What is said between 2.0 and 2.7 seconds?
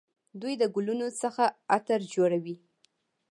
جوړوي.